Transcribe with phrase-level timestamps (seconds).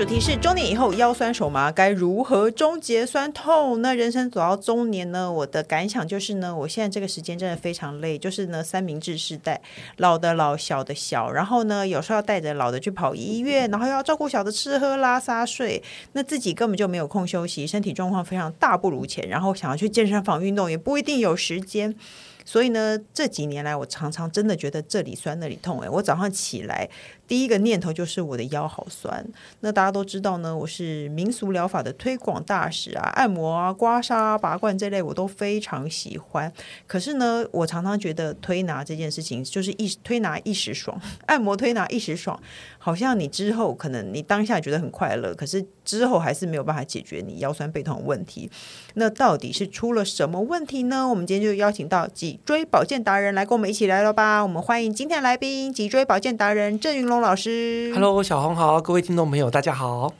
[0.00, 3.82] 主题是中年以后腰酸手麻该如何终结酸痛？
[3.82, 5.30] 那人生走到中年呢？
[5.30, 9.60] 我的感想就是呢，我现在这个时间真的非常累，就是呢三明治时代，
[9.98, 15.82] 老的老，小的小，然后呢有时候要带着老的去跑医院，然后要照顾小的吃喝拉撒睡，
[16.12, 21.94] 那自己根本就没有空休息，身体状况非常大不如前，然后想要去健身房运动也不一定有时间。
[22.42, 25.78] 所以呢，这几年来，我常常真的觉得这里酸那里痛。
[25.82, 26.88] 哎，我早上起来
[27.30, 29.24] 第一个念头就是我的腰好酸。
[29.60, 36.52] 那大家都知道呢，我是民俗疗法的推广大使啊，按摩啊、刮痧、拔罐这类我都非常喜欢。
[36.88, 42.36] 可是呢，我常常觉得推拿这件事情就是一推拿一时爽， 按摩推拿一时爽，
[42.78, 48.50] 好像你之后可能你当下觉得很快乐，可是之后还是没有办法解决你腰酸背痛的问题。
[48.94, 51.06] 那到底是出了什么问题呢？
[51.06, 54.42] 我们今天就邀请到脊椎保健达人来跟我们一起来了吧。
[54.42, 57.90] 我们欢迎今天的来宾，脊椎保健达人郑云龙老师。
[57.92, 60.12] Hello，小红好，各位听众朋友，大家好。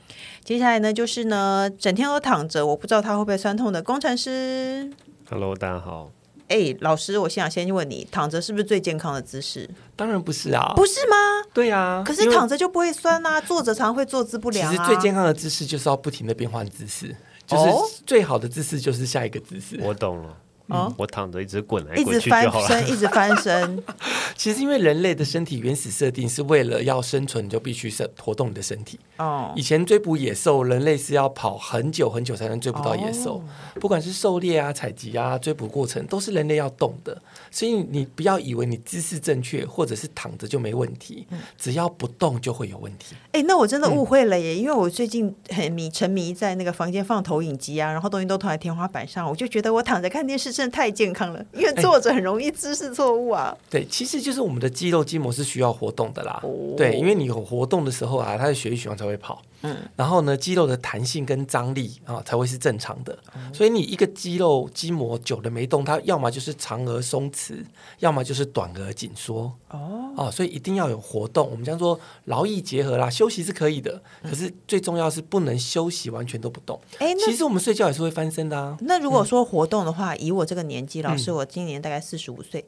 [0.43, 4.91] 接下来呢，就是呢，整天都躺着，我不知道他会不会酸痛的工程师。
[5.29, 6.11] Hello，大家好。
[6.47, 9.69] 哎，老师，我想先问你，躺着是不是最健康的姿势？
[9.95, 11.15] 当然不是啊，不是吗？
[11.53, 14.71] 对啊，可是躺着就不会酸啊，坐着常会坐姿不良啊。
[14.71, 17.15] 其实最健康的姿势就是要不停的变换姿势。
[17.47, 19.79] 就是最好的姿势就是下一个姿势。
[19.81, 20.37] 我懂了。
[20.67, 23.83] 嗯，我躺着一直滚来滚去就好了，一直翻身，一直翻身。
[24.37, 28.99] 其实因为人类的身体原始设定是为了要生存，就必须是活动你的身体。
[29.17, 33.35] 哦，以前追捕野兽，人类是要跑很久很久才能追捕到野兽。
[33.35, 33.43] 哦，
[33.79, 37.21] 不管是狩猎啊、采集啊、追捕过程，都是人类要动的。
[37.49, 43.15] 所以你不要以为你姿势正确或者是躺着就没问题，嗯，只要不动就会有问题。
[43.33, 50.51] 哎，那我真的误会了耶，嗯，因为我最近很迷沉迷在那个房间放投影机啊，然后东西都投在天花板上，我就觉得我躺着看电视。
[50.61, 53.57] 真的太健康了，因为坐着很容易姿势错误啊。
[53.67, 56.39] 对，其实就是我们的肌肉筋膜是需要活动的啦。
[56.43, 59.41] 哦、对，因为你有活动的时候啊，它的血液循环才会跑。
[59.61, 63.17] 嗯，然后呢，肌肉的弹性跟张力啊才会是正常的。
[63.35, 67.63] 嗯、所以你一个肌肉筋膜久了没动，它要么就是长而松弛，
[67.99, 69.51] 要么就是短而紧缩。
[69.69, 71.49] 哦，啊，所以一定要有活动。
[71.49, 76.79] 我们讲说劳逸结合啦，休息是可以的，可是最重要是不能休息完全都不动。
[76.99, 78.77] 哎，其实我们睡觉也是会翻身的啊。
[78.81, 82.65] 那如果说活动的话，嗯、以我这个年纪，老师，我今年大概四十五岁，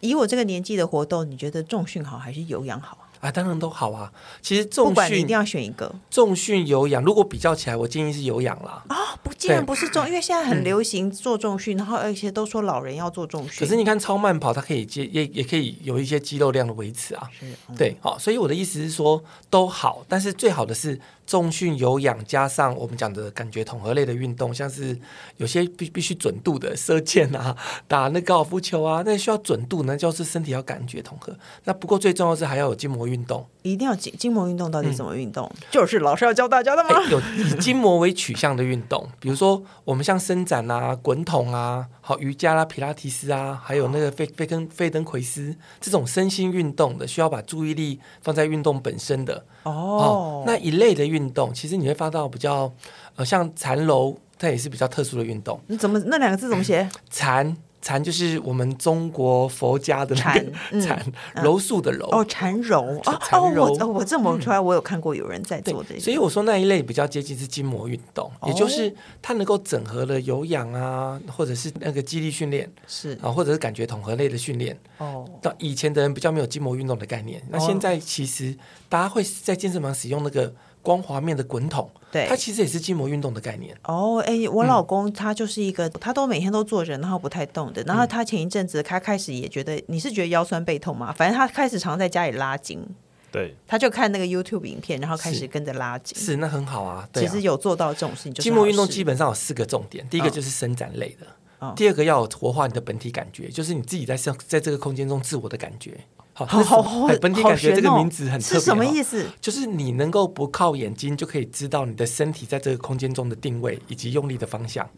[0.00, 2.96] 以我这个年纪的活动，你觉得重训好还是有氧好？
[3.22, 4.12] 啊，当然都好啊。
[4.40, 5.94] 其实重训，一定要选一个。
[6.10, 8.82] 重训有氧，如果比较起来，我建议是有氧啦。
[8.88, 13.60] 啊、哦，不，既然不是重，因为现在很流行做重训，嗯、然后而且都说老人要做重训。
[13.60, 17.30] 可是你看超慢跑，它可以接，也也可以有一些肌肉量的维持啊。
[17.78, 21.00] 对，好，所以我的意思是说都好，但是最好的是。
[21.26, 24.98] 重训有氧加上我们讲的感觉统合类的运动，像是
[25.36, 27.56] 有些必必须准度的射箭啊，
[27.88, 31.34] 打那高尔夫球啊，那需要准度呢，就是身体要感觉统合。
[31.64, 34.70] 那不过最重要是还要有筋膜运动，一定要筋筋膜运动。
[34.70, 35.50] 到底怎么运动？
[35.54, 36.90] 嗯、就是老师要教大家的吗？
[36.90, 51.02] 欸、有以筋膜为取向的运动，比如说我们像伸展啊、滚筒啊、好瑜伽啦、啊、皮拉提斯啊，还有那个费费根费登奎斯这种身心运动的，需要把注意力放在运动本身的哦，哦，那一类的。
[51.12, 52.72] 运动其实你会发到比较，
[53.16, 55.60] 呃，像残楼，它也是比较特殊的运动。
[55.66, 56.88] 你怎么那两个字怎么写？
[57.10, 60.42] 禅禅就是我们中国佛家的禅
[60.80, 61.04] 禅
[61.42, 62.08] 柔术的柔。
[62.12, 73.18] 哦，禅柔 哦哦，我我这么出来，我有看过有人在做这个，所以我说那一类比较接近是筋膜运动，也就是它能够整合了有氧啊，或者是那个肌力训练是。
[73.20, 74.78] 啊，或者是感觉统合类的训练。
[74.98, 75.28] 哦。
[75.42, 78.56] 到以前的人比较没有筋膜运动的概念，那现在其实
[78.88, 80.54] 大家会在健身房使用那个。
[80.82, 83.74] 光滑面的滚筒，对，它其实也是筋膜运动的概念。
[83.84, 87.82] 哦，哎，我老公他就是一个，嗯、他都每天都坐着，然后不太动的。
[87.84, 91.14] 然后他前一阵子，他开始也觉得，你是觉得腰酸背痛吗？
[91.16, 92.84] 反正他开始常在家里拉筋。
[93.30, 96.18] 对，他就看那个 YouTube 影片，然后开始跟着拉筋。
[96.18, 97.08] 是，那很好啊。
[97.10, 101.30] 对啊，其实有做到这种事情，筋膜运动基本上有四个重点，第一个就是伸展类的，哦、
[101.76, 105.98] 第二个要活化你的本体感觉，就是你自己在上在这个空间中自我的感觉。
[106.34, 109.26] 好，好，好，好，本体感觉这个名字很特别，是什么意思？
[109.40, 114.88] 就是你能够不靠眼睛就可以知道你的身体在这个空间中的定位以及用力的方向。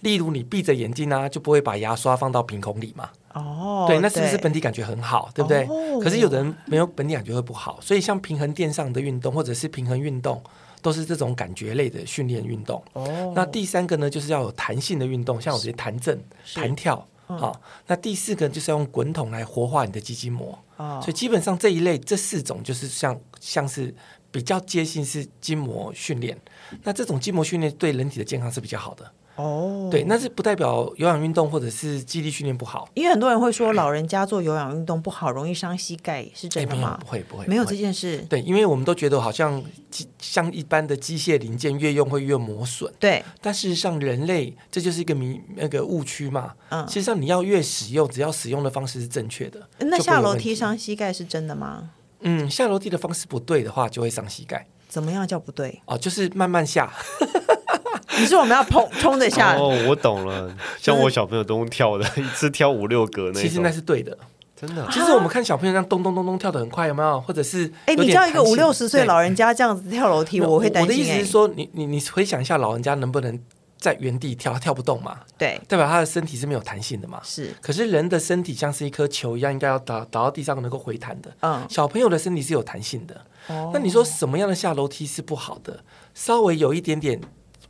[0.00, 3.08] 例如，你闭着眼睛呢、啊，就不会把牙刷放到鼻孔里嘛。
[3.32, 5.76] 哦，对，那是不是本体感觉很好，对，对不对？
[5.76, 10.40] 哦、可是有的人没有本体感觉会不好，所以像平衡垫上的运动或者是平衡运动，
[10.86, 12.80] 都是这种感觉类的训练运动。
[12.92, 16.16] 哦，那第三个呢，就是要有弹性的运动，像我这些弹震、
[16.54, 17.04] 弹跳。
[17.26, 20.56] 好、哦，那第四个就是要用滚筒来活化你的肌筋膜。
[20.76, 23.92] 哦，所以基本上这一类这四种就是像像是
[24.30, 26.38] 比较接近是筋膜训练。
[26.84, 29.10] 那这种筋膜训练对人体的健康是比较好的。
[29.36, 29.90] 哦，oh.
[29.90, 36.98] 对，那是不代表有氧运动或者是肌力训练不好，因为很多人会说老人家做有氧运动不好，容易伤膝盖，是真的吗？
[37.00, 38.18] 不会，不会，没有这件事。
[38.28, 39.62] 对，因为我们都觉得好像
[40.18, 43.22] 像一般的机械零件越用会越磨损，对。
[43.40, 46.52] 但事实上，人类这就是一个迷那个误区嘛。
[46.70, 49.68] 嗯，其实上你要越使用，只要使用的方式是正确的。
[49.78, 51.90] 那下楼梯伤膝盖是真的吗？
[52.20, 54.66] 嗯，下楼梯的方式不对的话，就会伤膝盖。
[54.88, 55.82] 怎么样叫不对？
[55.84, 56.92] 哦，就是慢慢下。
[58.18, 60.54] 你说我们要砰冲着下哦，我懂了。
[60.78, 64.16] 像我小朋友都跳的，一次跳五六格那，其实那是对的，
[64.58, 64.86] 真的。
[64.90, 67.20] 其实我们看小朋友这样咚咚咚咚跳的很快，有没有？
[67.20, 70.90] 或者是哎，你叫一个五六十岁老人家这样子跳楼梯，我会担心。
[70.90, 73.38] 我的意思是说，你你你回想一下，老人家能不能
[73.78, 74.58] 在原地跳？
[74.58, 75.18] 跳不动嘛？
[75.36, 77.20] 对，代表他的身体是没有弹性的嘛？
[77.22, 77.54] 是。
[77.60, 81.30] 可是人的身体像是一颗球一样，应该要打打到地上能够回弹的。
[81.40, 83.14] 嗯，小朋友的身体是有弹性的。
[83.48, 85.80] 哦，那你说什么样的下楼梯是不好的？
[86.14, 87.20] 稍微有一点点。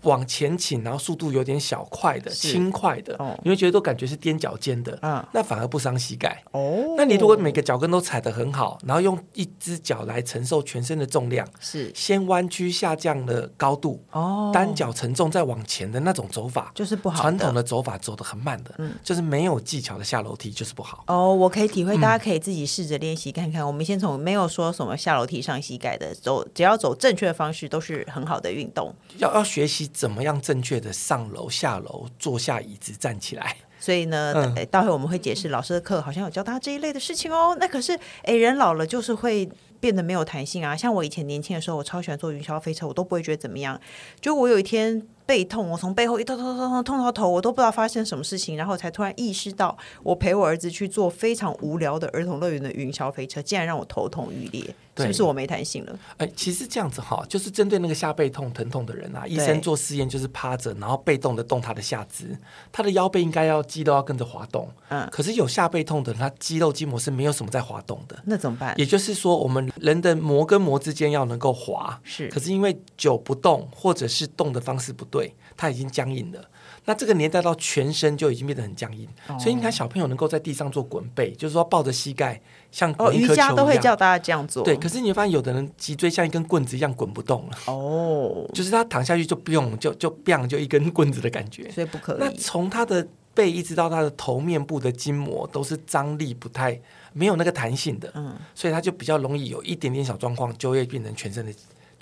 [0.06, 4.98] 往前倾，然后速度有点小快的、轻快的，哦你会觉得都感觉是踮脚尖的，
[5.32, 6.42] 那反而不伤膝盖。
[6.52, 17.20] 哦，那你如果每个脚跟都踩得很好，然后用一只脚来承受全身的重量，是先弯曲下降的高度，哦，单脚承重再往前的那种走法，就是不好。
[17.20, 21.04] 传统的走法走得很慢的，嗯，就是没有技巧的下楼梯就是不好。
[21.06, 23.66] 哦，我可以体会，大家可以自己试着练习看看。
[23.66, 28.94] 我们先从没有说什么下楼梯伤膝盖的，走只要走正确的方式都是很好的运动。
[29.18, 33.56] 要要学习怎么样正确的上楼、下楼、坐下椅子、站起来。
[33.80, 37.56] 所以呢，嗯、待会我们会解释老师的课好像有教他这一类的事情哦。
[37.58, 39.48] 那可是，哎，人老了就是会
[39.80, 40.76] 变得没有弹性啊。
[40.76, 43.80] 像我以前年轻的时候，我超喜欢坐云霄飞车，我都不会觉得怎么样。
[44.20, 45.06] 就我有一天。
[45.26, 54.62] 背痛，我从背后一痛痛痛痛痛到头，我都不知道发生什么事情，然后才突然意识到，我陪我儿子去坐非常无聊的儿童乐园的云霄飞车，竟然让我头痛欲裂，
[54.96, 55.98] 是不是我没弹性了？
[56.18, 62.38] 哎，其实这样子哈，就是针对那个下背痛疼痛的人啊，医生做试验就是趴着，然后被动的动他的下肢，
[62.70, 68.72] 他的腰背应该要肌肉要跟着滑动，嗯，可是有下背痛的人，他肌肉筋膜是没有什么在滑动的，那怎么办？
[68.78, 75.15] 也就是说，我们人的膜跟膜之间要能够滑，是，可是因为久不动或者是动的方式不对。
[75.56, 76.44] 他已经僵硬了，
[76.84, 84.62] 那这个年代到全身就已经变得很僵硬，哦、所以你看小朋友能够在地上做滚背，就是说抱着膝盖像滚一颗球一样，哦，瑜伽都会叫大家这样做。
[84.62, 87.58] 对，可是你会发现有的人脊椎像一根棍子一样滚不动了。
[87.66, 92.16] 哦，就是他躺下去就不用，就就不就一根棍子的感觉，所以不可以。
[92.20, 96.78] 那从他的背一直到他的头面部的筋膜都是张力不太
[97.12, 101.52] 没有那个弹性的，嗯，所以他就比较容易有一点点小状况就会变成全身的。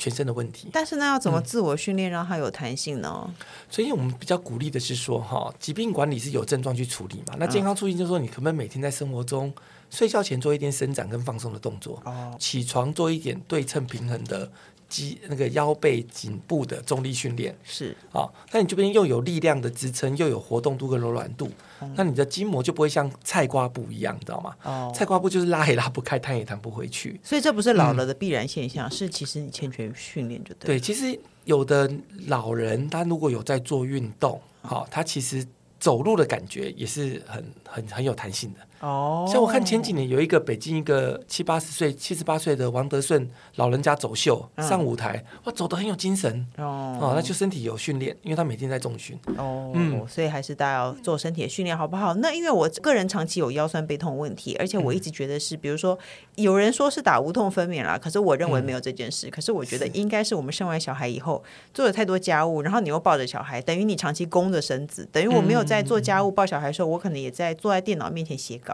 [0.04, 3.24] 全身的问题，但是那，要怎么自我训练让它有弹性呢？
[3.26, 3.34] 嗯，
[3.70, 7.34] 所以我们比较鼓励的是说，哈，疾病管理是有症状去处理嘛。
[7.38, 9.50] 那健康促进就是说，你可不可以每天在生活中
[9.88, 14.50] 睡觉前做一点伸展跟放松的动作，哦，起床做一点对称平衡的。
[14.94, 21.50] 肌那个腰背颈部的重力训练是啊，那你这边又有力量的支撑，又有活动度跟柔软度，
[21.80, 24.54] 嗯、那你的筋膜就不会像菜瓜布一样，你知道吗？
[24.62, 27.20] 哦，菜瓜布就是拉也拉不开，弹也弹不回去。
[27.24, 30.78] 所以这不是老了的必然现象，嗯、是其实你欠缺训练就对。
[30.78, 31.90] 对，其实有的
[32.26, 35.44] 老人他如果有在做运动，好、哦，他其实。
[35.80, 39.26] 走路的感觉也是很很很有弹性的哦。
[39.30, 47.12] 像我看前几年有一个北京一个七八十岁、七十八岁的王德顺老人家走秀上舞台，哇，走的很有精神哦。
[47.14, 49.70] 那就身体有训练，因为他每天在重训哦。
[49.74, 52.14] 嗯，所以还是大家要做身体的训练，好不好？
[52.14, 55.98] 那因为我个人长期有腰酸背痛问题，而且我一直觉得是，比如说
[56.36, 59.28] 有人说是打无痛分娩啦，可是我认为没有这件事。
[59.28, 65.74] 可是我觉得应该是我们生完小孩以后做了太多家务，然后你又抱着小孩，等于你长期弓着身子，等于我没有在。
[65.74, 68.73] 在做家务抱小孩的时候，我可能也在坐在电脑面前写稿。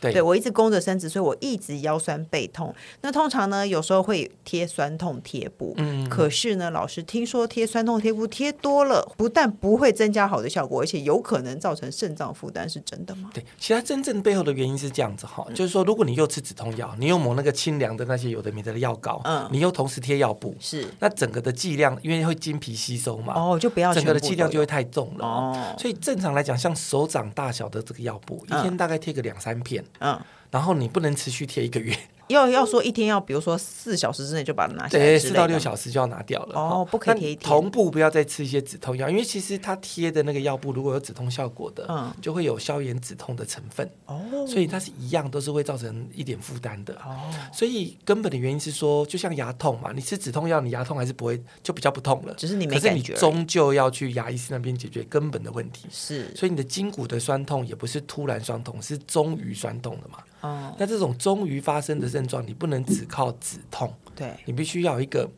[0.00, 2.74] 对，对我一直弓着身子，所以我一直腰酸背痛。
[3.02, 5.74] 那通常呢，有时候会贴酸痛贴布。
[5.78, 13.30] 嗯，可是呢，老师听说贴酸痛贴布贴多了，不但不会增加好的效果，而且有可能造成肾脏负担，是真的吗？
[13.32, 25.24] 对，其实它真正背后的原因是这样子哈，嗯、就是说，如果你又吃止痛药，你又抹那个清凉的那些有的没的的药膏，嗯，你又同时贴药布，是，那整个的剂量因为会经皮吸收嘛，哦，就不要整个的剂量就会太重了。
[25.24, 30.20] 哦，所以正常来讲，像手掌大小的这个药布，嗯、一天大概贴个两三片，嗯。
[30.50, 31.96] 然后你不能持续贴一个月。
[32.28, 36.58] 要要说一天要，比如说四小时之内就把它拿下来，对，四到六小时就要拿掉了。
[36.58, 37.48] 哦，不可以贴一天。
[37.48, 43.88] 同步不要再吃一些止痛药，因为其实它贴的那个药布如果有止痛效果的，嗯，就会有消炎止痛的成分。
[44.06, 46.94] 哦，所以它是一样，都是会造成一点负担的。
[47.04, 52.88] 哦，所以根本的原因是说，就像牙痛嘛，你吃止痛药，你牙痛还是不会就比较不痛了，只是你没感觉。
[52.88, 55.86] 可是你终究要去牙医师那边解决根本的问题。
[55.90, 60.18] 是，所以你的筋骨的酸痛也不是突然酸痛，是终于酸痛的嘛。
[60.40, 65.28] 哦，那这种终于发生的症状，你不能只靠止痛，对，你必须要有一个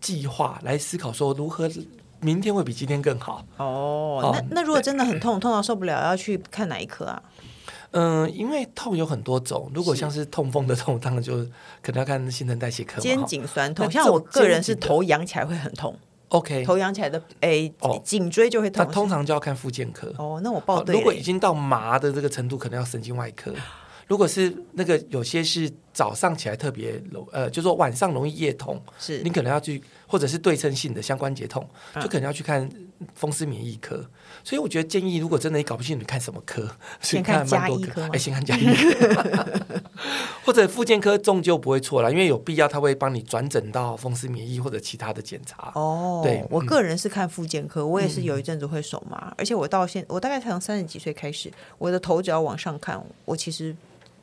[0.00, 1.70] 计划来思考，说如何
[2.20, 3.42] 明天会比今天更好。
[3.56, 7.22] 哦，哦那那如果真的很痛，痛到受不了，要去看哪一科啊？
[7.92, 11.38] 嗯，因为痛有很多种，如果像是痛风的痛，当然就
[11.82, 13.00] 可能要看新陈代谢科。
[13.00, 15.96] 肩颈酸痛，像我个人是头仰起来会很痛。
[16.28, 18.86] OK，头仰起来的，诶，哦颈椎就会痛。
[18.86, 20.14] 那通常就要看附件科。
[20.16, 20.94] 哦，那我报对。
[20.94, 23.52] 如果已经到麻的这个程度，可能要神经外科。
[24.10, 31.64] 如果是那个有些是早上起来特别容，呃，就是说晚上容易夜痛，是你可能要去，或者是对称性的相关节痛，
[31.94, 32.68] 就可能要去看
[33.14, 33.98] 风湿免疫科。
[33.98, 34.10] 嗯、
[34.42, 36.68] 所以我觉得建议，如果真的你搞不清楚你看什么科，
[37.00, 39.60] 先 看加医科，哎，先看加医科，
[40.44, 45.70] 或者附件科终究不会错了，因为有必要他会帮你转诊到风湿免疫或者其他的检查。
[45.76, 51.48] 哦，对，我个人是看附件科，我也是有一阵子会手麻，嗯、而且我到现我大概才从三十几岁开始，
[51.78, 53.76] 我的头只要往上看，我其实。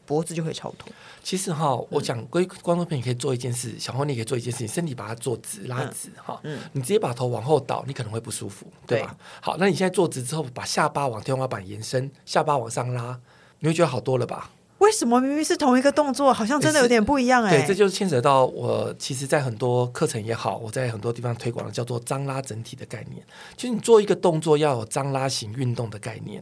[0.08, 0.92] 脖子就会超痛。
[1.22, 6.40] 其实哈，我讲各位观众朋友可以做一件事，小红你可以做一件事情，身体把它坐直拉直哈。
[6.44, 6.60] 嗯。
[6.72, 9.16] 你直接把头往后倒，你可能会不舒服，对吧？
[9.42, 13.20] 好，那你现在坐直之后，把下巴往天花板延伸，下巴往上拉，
[13.60, 14.50] 你会觉得好多了吧？
[14.80, 17.58] 为什么明明是同一个动作，好像真的有点不一样哎？
[17.58, 23.26] 对，这就是牵扯到我其实，在很多课程也好，我在很多地方推广的叫做张拉整体的概念，
[23.58, 26.40] 就是你做一个动作要有张拉型运动的概念。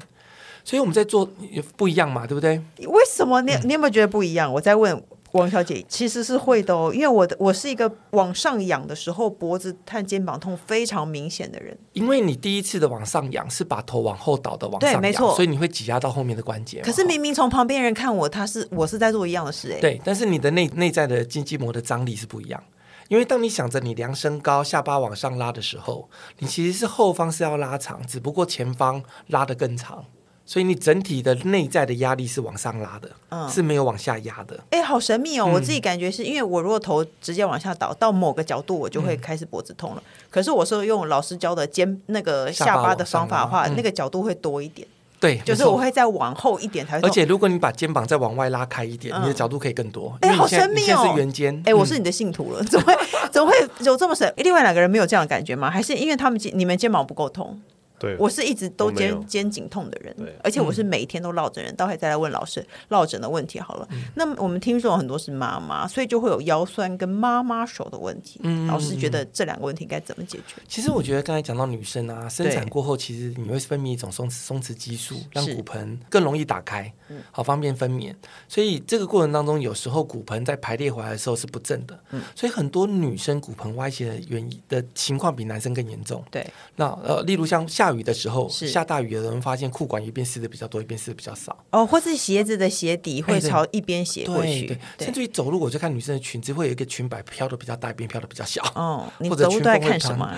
[0.65, 2.59] 所以我们在做也不一样嘛，对不对？
[2.87, 4.51] 为什么你你有没有觉得不一样？
[4.51, 5.01] 嗯、我在问
[5.33, 11.77] 王小姐，其实是会的哦，因为我的我是一个往上仰的时候脖子和肩膀痛非常明显的人。
[11.93, 16.81] 因为你第一次的往上仰是把头往后倒的往上仰，对，没错，所以你会挤压到后面的关节。
[16.81, 19.79] 可是明明从旁边人看我，他是我是在做一样的事哎。
[19.79, 22.63] 对，但是你的内内在的筋肌膜的张力是不一样，
[23.09, 30.05] 因为当你想着你量身高，下巴往上拉的时候，你其实是后方是要拉长，只不过前方拉得更长。
[30.45, 34.59] 所以你整体的内在的压力是往上拉的，嗯，是没有往下压的。
[34.69, 35.45] 哎，好神秘哦！
[35.47, 40.03] 嗯、我自己感觉是因为我如果头直接往下倒到某个角度，我就会开始脖子痛了。
[40.05, 44.87] 嗯、可是我是用老师教的肩那个下巴的方法的话，那个角度会多一点。
[45.19, 47.07] 对，就是我会再往后一点才会。
[47.07, 50.15] 而且如果你把肩膀再往外拉开一点，嗯、你的角度可以更多。
[50.21, 51.07] 哎，好神秘哦！
[51.09, 51.59] 是圆肩。
[51.65, 52.95] 哎，我是你的信徒了， 怎么会
[53.31, 54.31] 怎么会有这么神？
[54.37, 55.71] 另外两个人没有这样的感觉吗？
[55.71, 57.59] 还是因为他们肩你们肩膀不够痛？
[57.97, 61.75] 对，我是一直都肩肩颈痛的人，而且我是每天都落枕人。
[61.75, 63.87] 待会再来问老师落枕的问题好了。
[64.15, 68.39] 那么我们听说很多是妈妈，所以就会有腰酸跟妈妈手的问题。
[68.43, 70.61] 嗯老师觉得这两个问题该怎么解决？
[70.67, 76.91] 其实我觉得刚才讲到女生啊，生产过后其实你会分泌一种松松弛激素，让骨盆更容易打开，
[77.31, 78.13] 好方便分娩。
[78.47, 81.97] 所以这个过程当中，有时候骨盆在排列回来的时候是不正的。
[82.11, 86.23] 嗯所以很多女生骨盆歪斜的原因的情况比男生更严重。
[86.29, 91.65] 对，那呃，例如像下雨的时候，下大雨的人发现裤管一边湿的比较多，一边湿的比较少。
[91.71, 94.67] 哦，或是鞋子的鞋底会朝一边斜过去。
[94.67, 98.61] 对，甚至于走路，我就看女生的裙子会有一个裙摆飘的比较大，一边飘的比较小。
[98.75, 100.33] 哦，你走路都在看什么？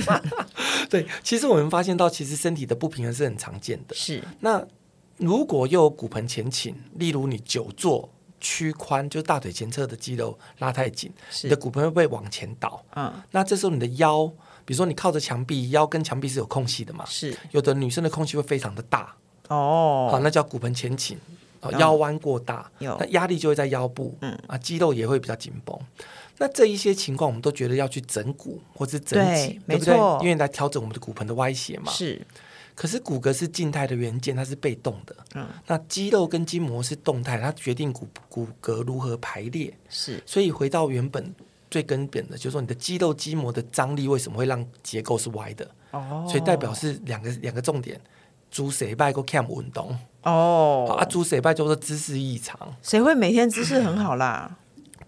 [0.90, 3.94] 对，其实我们发现到，其实身体的不平衡是很常见的。
[3.94, 4.22] 是。
[4.40, 4.64] 那
[5.16, 8.08] 如果又有骨盆前倾，例如你久坐
[8.40, 11.10] 屈髋，就是大腿前侧的肌肉拉太紧，
[11.42, 12.84] 你的骨盆会不会往前倒？
[12.94, 13.12] 嗯。
[13.30, 14.30] 那这时候你的腰。
[14.66, 17.04] 比如说你靠着墙壁，腰跟墙壁是有空隙的嘛？
[17.06, 17.34] 是。
[17.52, 19.16] 有的女生的空隙会非常的大
[19.48, 21.16] 哦，好，那叫骨盆前倾，
[21.78, 25.78] 腰弯过大，有那压力就会在腰部，嗯啊，肌肉也会比较紧绷。
[26.38, 29.94] 那这一些情况，我们都觉得要去整骨或是整脊，对不对？
[30.20, 31.92] 因为来调整我们的骨盆的歪斜嘛。
[31.92, 32.20] 是。
[32.74, 35.16] 可是骨骼是静态的元件，它是被动的。
[35.34, 35.46] 嗯。
[35.66, 39.72] 那肌肉跟筋膜是动态，它决定骨骨骼如何排列。
[39.88, 40.22] 是。
[40.26, 41.32] 所以回到原本。
[41.70, 45.68] 最根本的就是说，你的肌肉筋膜的张力为什么会让结构是歪的？
[45.90, 48.00] 哦，所以代表是两个两个重点：
[48.50, 52.58] 猪谁拜过 cam 运动哦，啊，猪谁拜就是姿势异常。
[52.82, 54.56] 谁会每天姿势很好啦？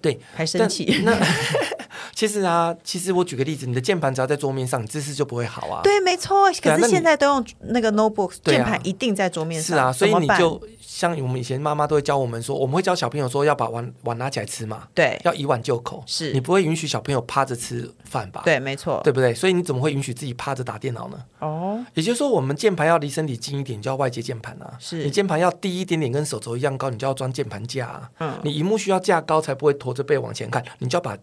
[0.00, 1.02] 对，还生气？
[1.04, 1.12] 那
[2.18, 5.82] 其实啊，其实我举个例子，你的键盘只要在桌面上，你姿势就不会好啊。
[5.84, 6.50] 对，没错。
[6.60, 9.76] 可是现在都用那个 notebook，键盘一定在桌面上。
[9.76, 10.60] 是啊，所以你就。
[10.80, 18.42] 像我们以前妈妈都会教我们说，我们会教小朋友说要把碗碗拿起来吃嘛，对，要以碗就口，是你不会允许小朋友趴着吃饭吧？
[18.44, 19.32] 对，没错，对不对？
[19.32, 21.22] 所以你怎么会允许自己趴着打电脑呢？
[21.38, 24.75] 哦，也就是说，我们键盘要离身体近一点，你就要外接键盘啊。
[24.80, 28.10] 是你键盘要低一点点，跟手肘一样高，你就要装键盘架啊。
[28.18, 31.16] 嗯，你荧幕需要架高才不会驼着背往前看，你就要把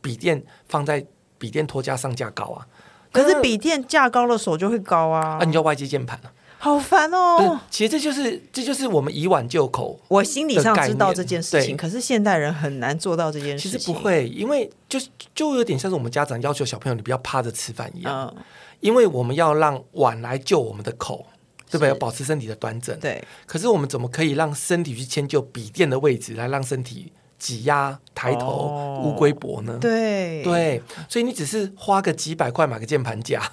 [0.00, 1.04] 笔电放在
[1.38, 2.66] 笔电托架上架高啊。
[3.12, 5.38] 可是笔电架高了，手就会高啊。
[5.40, 6.32] 啊、你叫外接键盘啊。
[6.58, 7.58] 好烦哦！
[7.70, 9.98] 其实这就是这就是我们以碗就口。
[10.08, 13.78] 我心理上知道这件事情，可是现代人很难做到这件事情。
[13.78, 15.00] 其实不会，因为就
[15.34, 18.34] 就有点像是我们家长要求小朋友你不要趴着吃饭一样，
[18.80, 21.26] 因为我们要让碗来救我们的口。
[21.72, 21.88] 对不对？
[21.90, 22.98] 要保持身体的端正。
[22.98, 23.22] 对。
[23.46, 29.76] 可是我们怎么可以让身体去迁就笔电的位置，来让身体挤压、抬头、哦、乌龟脖呢？
[29.80, 30.80] 对对。
[31.08, 33.42] 所以你只是花个几百块买个键盘架。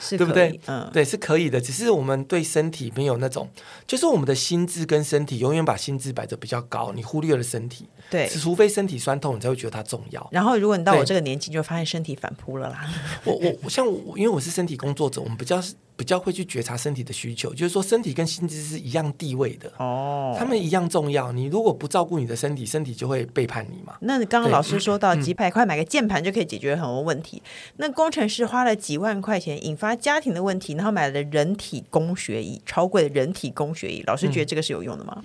[0.00, 0.60] 是对不对？
[0.66, 1.60] 嗯，对，是可以的。
[1.60, 3.50] 只是我们对身体没有那种，
[3.84, 7.88] 就是我们的心智跟身体永远把心智摆着比较高，你忽略了身体。
[8.10, 10.28] 对，除非身体酸痛，你才会觉得它重要。
[10.32, 12.88] 然后，如果你到我这个年纪，就发现身体反扑了啦。
[13.24, 15.74] 我我我像我，因为我是身体工作者，我们比较是。
[15.98, 21.32] 比较会去觉察身体的需求，就是说身体跟心智是一样地位的哦，他们一样重要。
[21.32, 23.96] 你如果不照顾你的身体，身体就会背叛你嘛。
[24.02, 35.20] 那刚刚老师说到几百块买个键盘就可以解决很多问题，嗯、那工程师花了几万块钱引发家庭的问题，然后买了人体工学椅，超贵的人体工学椅，老师觉得这个是有用的吗？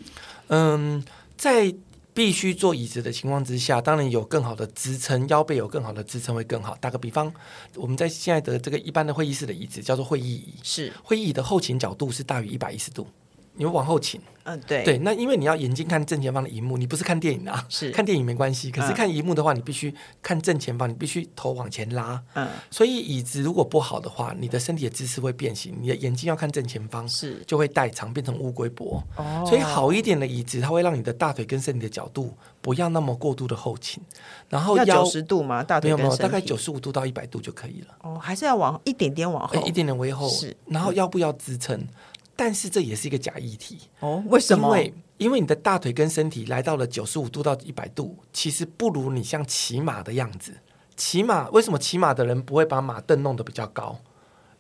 [0.48, 1.06] 嗯，
[1.38, 1.72] 在。
[2.14, 6.78] 必须坐椅子的情况之下，当然有更好的支撑，腰背有更好的支撑会更好。
[6.80, 7.34] 打个比方，
[7.76, 13.08] 我们在现在的这个一般的会议室的椅子叫做会议椅，是会议椅的后倾角度是大于一百一十度。
[13.56, 17.92] 你会往后倾，嗯，对，对，那因为你要眼睛看正前方的荧幕，你不是看电影啊，是。
[17.92, 27.44] 看电影没关系，可是看荧幕的话，你必须看正前方，你必须头往前拉，嗯，所以椅子如果不好的话，你的身体的姿势会变形，你的眼睛要看正前方，是。
[27.46, 34.02] 就会代偿变成乌龟脖，哦，所以好一点的椅子，它会让你的大腿跟身体的角度不要那么过度的后倾，
[34.50, 35.62] 然后要九十度吗？
[35.64, 35.90] 大腿？
[35.90, 41.88] 没有没有，大概九十五度到一百度就可以了，哦，还是要往一点点往后，一点点微后，是，然后腰部要支撑。
[42.36, 44.24] 但是这也是一个假议题哦？
[44.28, 44.68] 为什么？
[44.68, 50.54] 因为因为你的大腿跟身体来到了九十五度到一百度，其实不如你像骑马的样子。
[50.96, 54.00] 骑马为什么骑马的人不会把马凳弄得比较高？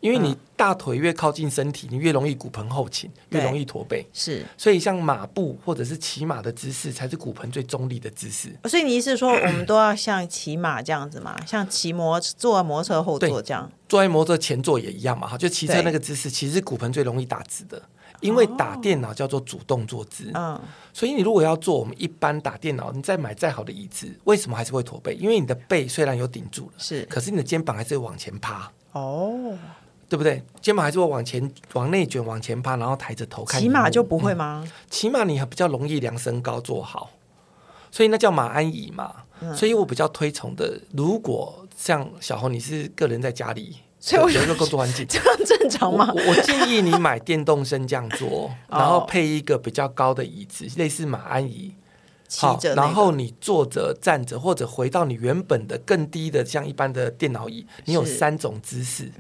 [0.04, 4.06] 因为你大腿越靠近身体，你越容易骨盆后倾，越容易驼背。
[4.12, 8.54] 是，所以像马步或者是骑马的姿势，才是骨盆最中立的姿势。
[8.66, 11.34] 所以你意思是说，我们都要像骑马这样子嘛？
[11.48, 13.72] 像骑摩坐摩托车后座这样？
[13.88, 15.26] 坐在摩托车前座也一样嘛？
[15.26, 17.82] 哈，就骑车那个姿势，其实骨盆最容易打直的。
[18.20, 20.58] 因为打电脑叫做主动坐姿，嗯，
[20.94, 25.14] 所以你如果要做我们一般打电脑，你再买再好的椅子，为什么还是会驼背？
[25.16, 29.58] 因为你的背虽然有顶住了，是，可是你的肩膀还是会往前趴，哦，
[30.14, 30.44] 对不对？
[30.62, 33.60] 肩膀还是会往前往内卷往前趴，然后抬着头看。
[33.60, 34.64] 起码就不会吗？
[34.88, 37.10] 起码你还比较容易量身高坐好，
[37.90, 39.12] 所以那叫马鞍椅嘛。
[39.56, 43.78] 所以我比较推崇的，如果像小红，你是个人在家里。
[44.00, 46.12] 所以我觉得工作环境 这样正常吗？
[46.14, 51.74] 我，我建议你买电动升降桌， 然后配一个比较高的椅子，类似马鞍椅。
[52.38, 59.12] 好，然后你坐着、站着，或者回到你原本的更低的，像一般的电脑椅，你有三种姿势：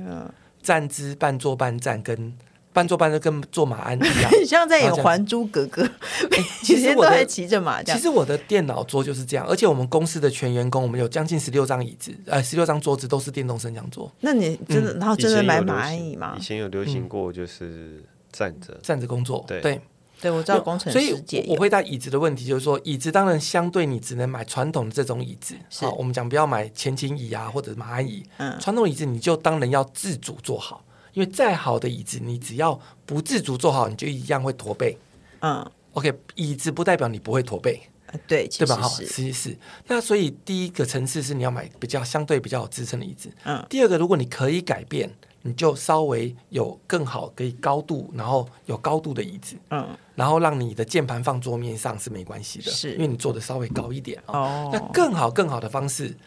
[0.63, 2.33] 站姿、半坐半站跟。
[2.75, 6.43] 半坐半坐跟坐马鞍一样， 像在演《还珠格格》欸。
[6.63, 7.83] 其实我在骑着马。
[7.83, 14.11] 其实我的电脑桌就是这样，而且我们公司的全员工，我们有将近十六张椅子，呃，十六张桌子都是电动升降桌。
[14.21, 16.35] 那你真的，嗯、然后真的买马鞍椅吗？
[16.35, 19.45] 以前有流行过，就是站着、嗯、站着工作。
[19.47, 19.79] 对对，
[20.23, 20.97] 对，我知道工程师。
[20.97, 25.53] 所以我回答椅子的问题，就是说椅子当然相对你只能买传统的这种椅子。
[25.79, 28.23] 好，我们讲不要买前倾椅啊，或者马鞍椅。
[28.37, 30.83] 嗯，传统椅子你就当然要自主坐好。
[31.11, 34.97] 因为再好的椅子，你只要不自主坐好，你就一样会驼背。
[35.41, 37.79] 嗯，OK，椅子不代表你不会驼背，
[38.25, 38.77] 对，对吧？
[38.77, 39.57] 好，其实是。
[39.85, 43.29] 那所以第一个层次是你要买比较相对比较有支撑的椅子。
[43.43, 43.63] 嗯。
[43.69, 45.07] 第二个，如果你可以改变，
[45.43, 49.55] 你就稍微有更好可以高度，然后有高度的椅子。
[49.69, 49.87] 嗯。
[50.15, 54.19] 然后让你的键盘放桌面上是没关系的，是因为你坐的稍微高一点。
[54.25, 54.69] 哦。
[54.73, 56.17] 那更好更好的方式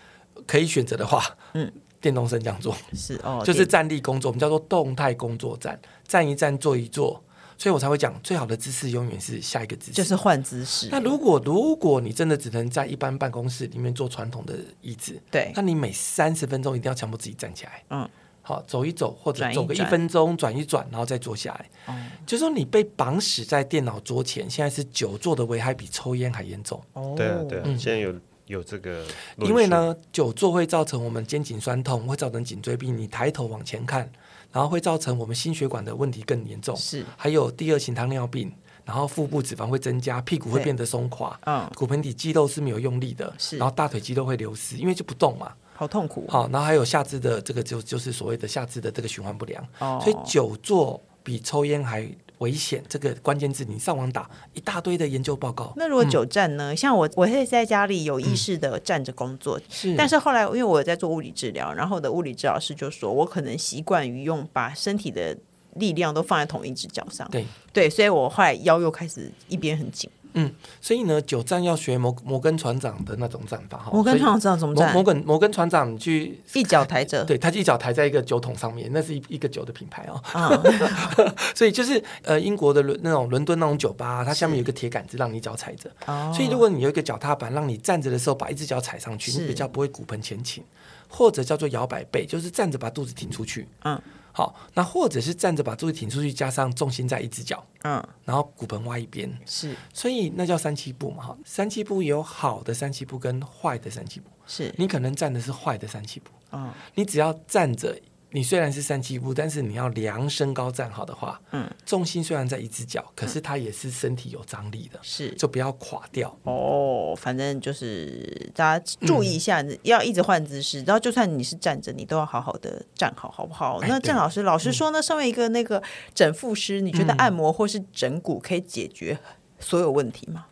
[0.47, 1.25] 可以选择的话，
[1.55, 1.73] 嗯。
[1.99, 7.21] 电动升降桌是哦， 就是站立工作，我们叫做动态工作站，站一站，坐一坐，
[7.59, 10.89] 所以我才会讲最好的姿势永远是下一个姿势，就是换姿势。
[10.93, 18.09] 那如果如果你真的只能在一般办公室里面坐传统的椅子，对，那你每三十分钟一定要强迫自己站起来，嗯，
[18.47, 21.69] 好，走一走或者走个一分钟，转一转，然后再坐下来。
[21.87, 26.81] 哦，就是说你被绑死在电脑桌前，现在是久坐的危害比抽烟还严重。
[26.93, 28.15] 哦，对啊，对啊，现在有。
[28.47, 29.05] 有这个，
[29.39, 32.97] 因为呢，久坐会造成我们肩颈酸痛，会造成颈椎病。
[32.97, 34.09] 你抬头往前看，
[34.53, 36.77] 然后会造成我们心血管的问题更严重。
[36.77, 38.53] 是，还有第二型糖尿病，
[38.85, 41.37] 然后腹部脂肪会增加，屁股会变得松垮。
[41.45, 43.35] 嗯，骨盆底肌肉是没有用力的。
[43.37, 46.25] 是，然后大腿肌肉会流失，因为就不动嘛，好痛苦。
[46.29, 49.63] 好，然后还有下肢的这个就就是所谓的下肢的这个循环不良。
[49.79, 52.09] 哦，所以久坐比抽烟还。
[52.41, 55.73] 危险这个关键字，你上网打一大堆的研究报告。
[55.75, 56.75] 那如果久站呢？
[56.75, 59.59] 嗯、像我，我会在家里有意识的站着工作。
[59.59, 65.35] 嗯、是，但是后来因为我在做物理治疗，然后我的物理治疗师就说，我可能习惯于用把身体的
[65.77, 67.27] 力量都放在同一只脚上。
[67.31, 70.11] 对对，所以我后来腰又开始一边很紧。
[70.39, 73.91] 嗯，所以呢，久站要学摩摩根船长的那种站法哈。
[73.91, 74.93] 摩根船长怎么站？
[74.93, 80.23] 摩根摩根船长你去一脚抬着， 对，他一脚抬在一个酒桶上面，那是一一个酒的品牌哦。
[80.35, 85.91] 嗯、 所以就是呃，英国的伦那种伦敦那种酒吧，它下面有一个铁杆子让你脚踩着。
[86.05, 86.31] 哦。
[86.35, 90.63] 所以如果你有一个脚踏板，让你站着的时候把一只脚踩上去，你比较不会骨盆前倾，
[91.09, 93.67] 或者叫做摇摆背，就是站着把肚子挺出去。
[93.85, 93.99] 嗯。
[94.37, 101.25] 好，那或者是站着把肚子挺出去，加上重心在一只脚，嗯，然后骨盆歪一边，是，所以那叫三七步嘛。
[101.25, 107.99] 哈，三七步有好的三七步跟坏的三七步，是你可能站的是坏的三七步，嗯，你只要站着。
[108.33, 116.37] 你虽然是三七步，但是你要量身高站好的话，嗯，重心虽然在一只脚，可是它也是身体有张力的，是，就不要垮掉。
[116.43, 123.79] 哦，反正就是大家注意一下，嗯、要一直换姿势，然后就算你是站着，你都要好好的站好，好不好？
[123.79, 125.83] 哎、那郑老师，老师说呢，身为一个那个
[126.15, 129.19] 整复师，你觉得按摩或是整骨可以解决
[129.61, 130.47] 所有问题吗？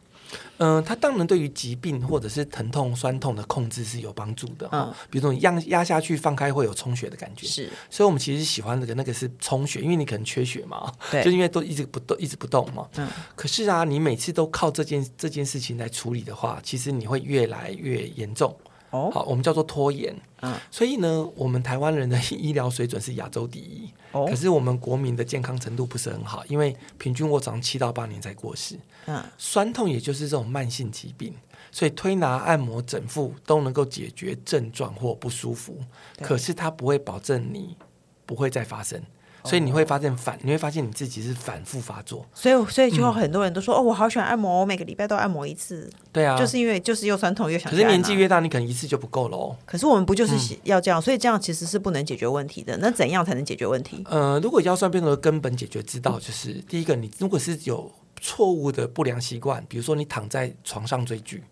[0.58, 4.68] 嗯、呃，它当然对于疾病或者是疼痛、酸痛的控制是有帮助的。
[4.72, 7.46] 嗯，比如说你压压下去放开会有充血的感觉。
[7.46, 10.92] 是，所以我们其实喜欢那个那个是充血，因为你可能缺血嘛。
[11.10, 12.88] 对，就因为都一直不动，一直不动嘛。
[12.96, 13.08] 嗯。
[13.34, 18.56] 可是啊，你每次都靠这件这件事情来处理的话，其实你会越来越严重。
[18.94, 19.10] 哦。
[19.12, 20.14] 好，我们叫做拖延。
[20.40, 20.54] 嗯。
[20.70, 23.90] 所以呢，我们台湾人的医疗水准是亚洲第一。
[24.12, 24.26] 哦。
[24.28, 28.78] 可是我们国民的健康程度不是很好，因为平均卧床七到八年才过世。
[29.06, 31.34] 嗯，酸痛也就是这种慢性疾病，
[31.70, 35.76] 所以推拿、按摩、整腹都能够解决症状或不舒服，
[36.22, 37.76] 可是它不会保证你
[38.24, 39.02] 不会再发生，
[39.44, 42.24] 所以你会发现反，你会发现你自己是反复发作。
[42.34, 45.90] 所以，所以就很多人都说、嗯、哦，我好喜欢按摩，我每个礼拜都按摩一次。
[46.12, 47.70] 对啊，就是因为就是又酸痛又想。
[47.70, 49.56] 可是年纪越大，你可能一次就不够了哦。
[49.64, 51.00] 可是我们不就是要这样？
[51.00, 52.76] 所以这样其实是不能解决问题的。
[52.78, 54.02] 那怎样才能解决问题？
[54.10, 57.90] 呃，如果腰酸背痛的根本解决之道，就是、嗯、第一个，你如果是有。
[58.20, 61.44] 错误的不良习惯，比如说你躺在床上追剧，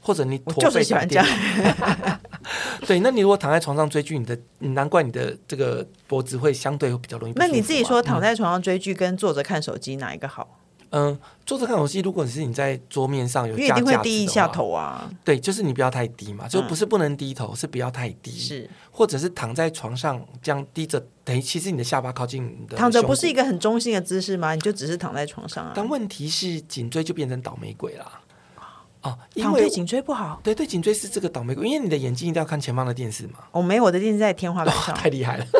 [0.00, 2.18] 或者你驼背打电脑。
[2.86, 7.36] 对，那你如果躺在床上追剧，你的你难怪你的这个脖子会相对会比较容易、啊。
[7.36, 10.60] 那你自己说，躺在床上追剧跟坐着看手机哪一个好？
[10.90, 15.10] 嗯，坐着看手机，如果你是你在桌面上有架，一定会低一下头啊。
[15.24, 18.30] 对，就是你不要太低嘛，就不是不能低头，嗯、是不要太低。
[18.30, 22.76] 是，或者是躺在床上这样低着，等于其实你的下巴靠近你的。
[22.76, 24.54] 躺着不是一个很中性的姿势吗？
[24.54, 25.72] 你就只是躺在床上啊。
[25.74, 28.06] 但问题是颈椎就变成倒霉鬼了。
[29.06, 30.40] 哦，因为颈椎不好。
[30.42, 33.34] 对对，颈椎是这个倒霉鬼，因为你的眼睛一定要看前方的电视嘛。
[33.52, 34.94] 我、哦、没，我的电视在天花板上。
[34.94, 35.44] 太厉害了。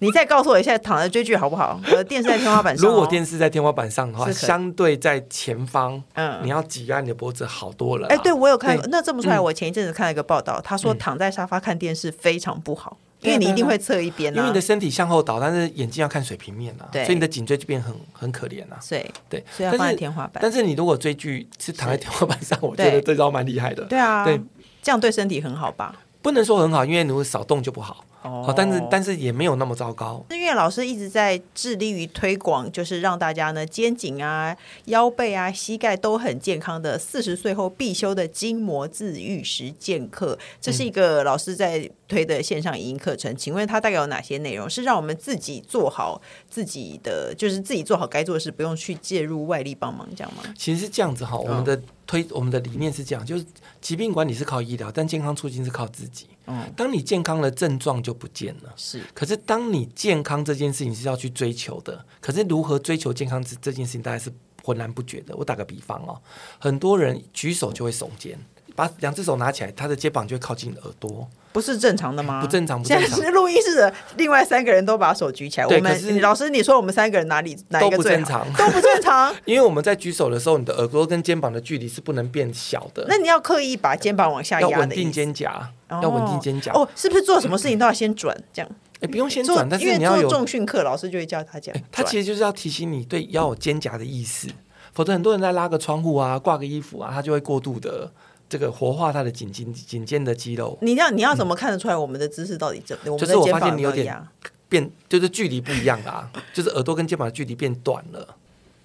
[0.00, 1.80] 你再告诉我一下，躺着追剧好不好？
[1.90, 2.88] 我的电视在天花板上、哦。
[2.88, 8.06] 如果电视在天花板上的话，相对在前方，嗯，你要挤压你的脖子好多了。
[8.06, 18.78] 哎，对我有看，那这么说来，我前一阵子看了一个报道，他说躺在沙发看电视非常不好，因为你一定会侧一边、啊，因为你的身体向后倒，但是眼睛要看水平面啊，对，所以你的颈椎就变很很可怜啊。
[18.88, 20.40] 对对，所以要放在天花板。
[20.40, 23.84] 但是你如果追剧是躺在天花板上，我觉得这招蛮厉害的。
[23.84, 24.40] 对啊，对，
[24.82, 25.94] 这样对身体很好吧？
[26.22, 28.04] 不能说很好，因为如果少动就不好。
[28.22, 30.24] 哦，但是但是也没有那么糟糕。
[30.30, 43.34] 因为老师一直在致力于推广，就是让大家呢肩颈啊、腰背啊、膝盖都很健康的四十岁后必修的筋膜自愈实践课，这是一个老师在推的线上影音课程。
[43.36, 44.68] 请问他大概有哪些内容？
[44.68, 50.42] 是让我们自己做好自己的，就是自己做好该做的事，不用去介入外力帮忙，这样吗？
[50.56, 53.44] 其实是这样子哈，我们的推我们的理念是这样，就是
[53.80, 56.26] 疾病管理是靠医疗，但健康促进是靠自己。
[56.48, 58.72] 嗯，当你健康的症状就不见了。
[58.74, 64.32] 是，可是当你健康这件事情是要去追求的，可是如何追求健康这这件事情，大概是
[64.62, 65.36] 浑然不觉的。
[65.36, 66.20] 我打个比方哦，
[66.58, 68.38] 很多人举手就会耸肩，
[68.74, 72.40] 把两只手拿起来，他的肩膀就会靠近耳朵，不是正常的吗？
[72.40, 73.08] 不正常，不正常。
[73.08, 79.34] 现在是录音室的另外三个人都把手举起来，我们老师，你说我们三个人哪里哪一个正常，都不正常。
[79.44, 83.04] 因为我们在举手的时候，你的耳朵跟肩膀的距离是不能变小的。
[83.08, 85.50] 那你要刻意把肩膀往下压，要稳定肩胛。
[85.90, 88.70] 要稳定肩胛哦，是不是做什么事情都要先转这样？
[89.00, 91.74] 哎，不用先转，但是你要有重训课，老师就会教他讲。
[91.90, 94.48] 他其实就是要提醒你对要有肩胛的意思，
[94.92, 98.12] 否则很多人在拉个窗户啊、挂个衣服啊，他就会过度的
[98.48, 100.78] 这个活化他的颈肩颈肩的肌肉。
[100.82, 102.96] 你要你要怎么看得出来我们的姿势到底怎？
[103.18, 104.26] 就是我发现你有点
[104.68, 108.36] 变，就是距离不一样啦， 就是耳朵跟肩膀的距离变短了。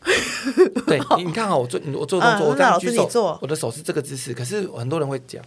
[0.86, 5.42] 对，你看好我做我做动作，我这样举手，我的手是这个姿势，可是很多人会讲。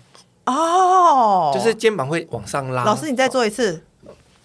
[0.46, 2.84] 哦，就是肩膀会往上拉。
[2.84, 3.82] 老师，你再做一次，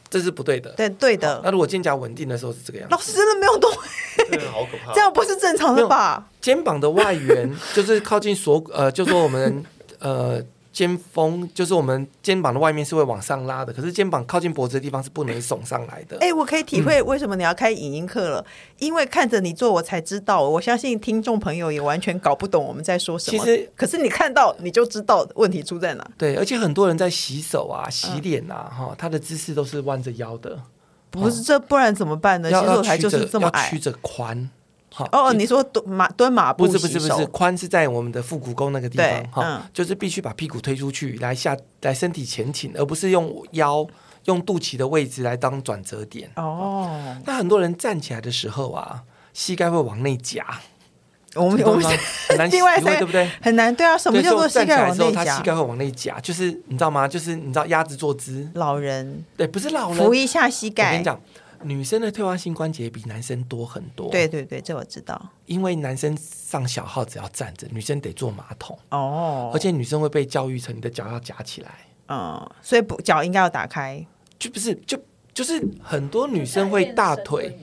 [0.10, 0.72] 这是不对的。
[0.72, 1.40] 对，对的。
[1.44, 2.94] 那如果肩胛稳定的时候是这个样子。
[2.94, 3.72] 老师真的没有动，
[4.32, 4.94] 这个好可怕。
[4.94, 6.28] 这样不是正常的吧？
[6.40, 9.64] 肩膀的外缘 就是靠近锁，呃，就说我们
[10.00, 10.42] 呃
[10.74, 16.16] 肩峰，就是我们肩膀的外面是会往上拉的，可是肩膀靠近脖子的地方是不能耸上来的。
[16.22, 18.46] 哎、欸，我可以体会为什么你要开影音课了，嗯、
[18.80, 20.42] 因为看着你做，我才知道。
[20.48, 23.38] 我相信听众朋友也完全搞不懂我们在说什么。
[23.38, 26.08] 其实，可是你看到你就知道问题出在哪。
[26.18, 30.58] 对，而且很多人在洗手啊、洗脸啊，哈、嗯，他的姿势都是弯着腰的。
[31.12, 32.50] 不是这，不然怎么办呢？
[32.50, 34.50] 洗手台就是这么矮，曲着宽。
[34.94, 43.88] 好哦，你说蹲马蹲马步，不是不是不是，宽是在我们的腹股沟那个地方哈，就是必须把屁股推出去来下来身体前倾，而不是用腰
[44.26, 46.30] 用肚脐的位置来当转折点。
[46.36, 47.16] 哦。
[47.26, 50.46] 那很多人站起来的时候啊，膝盖会往内夹，
[51.36, 51.84] 我们我们
[52.28, 53.30] 很难 体会对不对？
[53.42, 55.24] 很难对啊，什么叫做膝盖往内夹？
[55.24, 57.08] 他膝盖会往内夹，就是你知道吗？
[57.08, 60.88] 就是你知道鸭子坐姿，老人对，不是老人扶一下膝盖。
[60.88, 61.20] 我跟你讲。
[61.64, 64.10] 女生的退化性关节比男生多很多。
[64.10, 65.30] 对对对，这我知道。
[65.46, 68.76] 因为男生上小号只要站着，女生得坐马桶。
[68.90, 69.52] 哦。
[69.54, 71.70] 而且女生会被教育成你的脚要夹起来。
[72.08, 72.50] 嗯。
[72.64, 74.04] 所以不脚应该要打开。
[74.40, 74.98] 就不是就
[75.36, 77.56] 就是很多女生会大腿，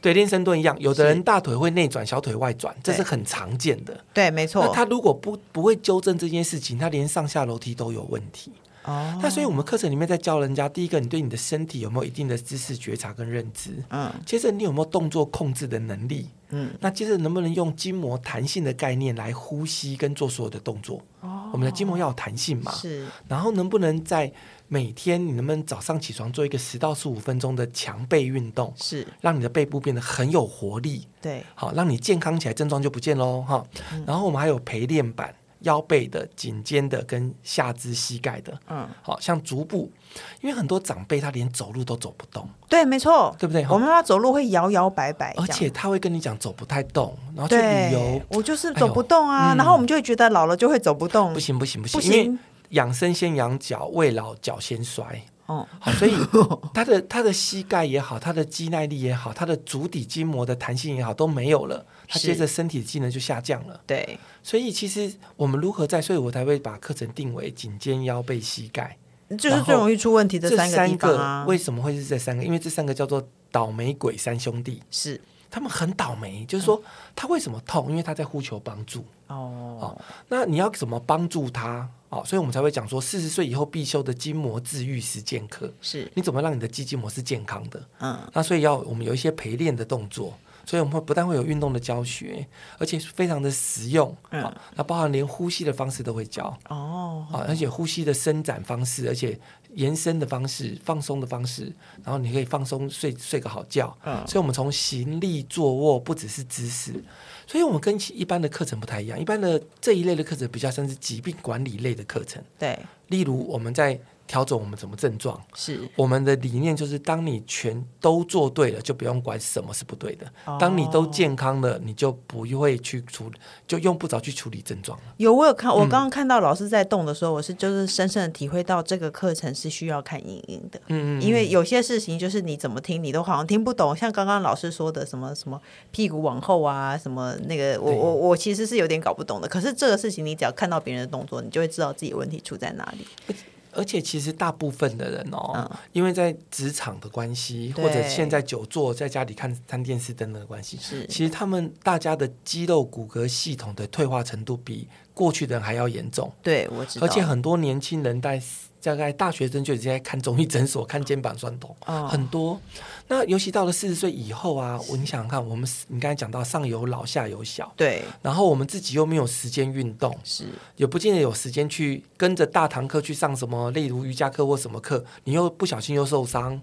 [0.00, 0.76] 对，练深蹲一样。
[0.80, 3.98] 有的人大腿会内转，小腿外转，这是很常见的。
[4.14, 4.64] 对，没错。
[4.64, 8.52] 那他如果不不会纠正这件事情，他连上下楼梯都有问题。
[8.84, 13.72] 哦，那所以我们课程里面在教人家，第一个，你对你的身体有没有一定的知识觉察跟认知？
[13.90, 16.26] 嗯，接着你有没有动作控制的能力？
[16.48, 21.00] 嗯，那接着能不能用筋膜弹性的概念来呼吸跟做所有的动作？
[21.20, 22.72] 哦，我们的筋膜要有弹性嘛？
[22.72, 23.06] 是。
[23.28, 24.32] 然后能不能在
[24.72, 28.72] 每天你能不能早上起床做一个十到十五分钟的强背运动？
[28.76, 31.08] 是，让你的背部变得很有活力。
[31.20, 33.42] 对，好，让你健康起来，症状就不见喽。
[33.42, 33.66] 哈，
[34.06, 35.34] 然后我们还有陪练版。
[35.62, 39.92] 腰背的、颈肩的跟下肢膝盖的，嗯，好像足部，
[40.40, 43.62] 因为很多长辈他连走路都走不动，对，没错，对不对？
[43.68, 52.38] 我妈妈走路会摇摇摆摆，而且他会跟你讲走不太动，然后去旅游，我就是走不动啊，哎嗯、然后我们就会觉得老了就会走不动，不行不行不行，不行，因为
[52.70, 55.22] 养生先养脚，未老脚先衰。
[55.46, 56.14] 哦，好，所以
[56.72, 63.80] 他的他的膝盖也好，他的肌耐力也好，他的足底筋膜的弹性也好都没有了，他接着身体的机能就下降了。
[63.84, 68.96] 对，所以其实我们如何在，所以我才会把课程定为颈肩腰背膝盖，
[69.30, 71.44] 就是最容易出问题的三个地方啊。
[71.48, 72.44] 为什么会是这三个？
[72.44, 76.80] 因为这三个叫做倒霉鬼三兄弟，是他们很倒霉，就是说
[77.14, 77.90] 他为什么痛？
[77.90, 79.04] 因为他在呼求帮助。
[79.26, 81.88] 哦，哦，那你要怎么帮助他？
[82.08, 87.80] 哦，所以我们才会讲说，四十岁以后必修的筋膜治愈实践课，是你怎么让你的肌筋膜是健康的？
[88.00, 90.36] 嗯，那所以要我们有一些陪练的动作，
[90.70, 92.46] 所以我们会不但会有运动的教学，
[92.78, 94.16] 而且非常的实用。
[94.30, 96.56] 嗯，哦，那包含连呼吸的方式都会教。
[96.68, 99.36] 哦，啊，而且呼吸的伸展方式，而且
[99.74, 101.64] 延伸的方式、放松的方式，
[102.04, 103.92] 然后你可以放松睡睡个好觉。
[104.04, 107.02] 嗯，所以我们从行立坐卧不只是姿势。
[107.48, 112.40] 所以我们跟一般的课程不太一样，一般的这一类的课程比较像是疾病管理类的课程。
[112.56, 112.78] 对，
[113.08, 114.00] 例如我们在。
[114.30, 115.42] 调整我们怎么症状？
[115.56, 120.24] 是我们的理念就是，当你全都做对了，就不用管什么是不对的。
[120.44, 125.04] 哦、当你都健康了，你就不会去处理，就用不着去处理症状了。
[125.16, 130.80] 有，我有看，我刚刚看到老师在动的时候，嗯、我是就是深深的体会到这个课程是需要看影音的。
[130.86, 133.96] 嗯，嗯嗯，因为有些事情就是你怎么听，你都好像听不懂。
[133.96, 139.48] 像刚刚老师说的什么什么屁股往后啊，什么那个，我我我其实是有点搞不懂的。
[139.48, 143.34] 可是这个事情，你只要看到别人的动作，你就会知道自己问题出在哪里。
[143.72, 156.32] 而且其实大部分的人哦，嗯、因为在职场的关系，或者现在久坐在家里看看电视等等的关系，是其实他们大家的肌肉骨骼系统的退化程度比过去的人还要严重。
[156.42, 157.06] 对，我知道。
[157.06, 158.42] 而且很多年轻人在。
[158.82, 162.60] 大概大学生就已经在看中医诊所，看肩膀酸痛，哦、很多。
[163.08, 168.02] 那尤其到了四十岁以后啊，我你想想看，我们你刚才讲到上有老下有小，对。
[168.22, 170.44] 然后我们自己又没有时间运动，是，
[170.76, 176.60] 也不见得有时间去跟着大堂课去上什么，例如瑜伽课或什么课，你又不小心又受伤，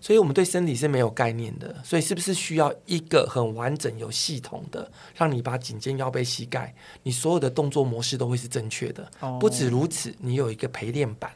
[0.00, 1.76] 所以我们对身体是没有概念的。
[1.84, 9.06] 所以是不是需要一个很完整、有系统的，让你把颈肩腰背膝盖，你所有的动作模式都会是正确的。
[9.20, 11.30] 哦、不止如此，你有一个陪练板。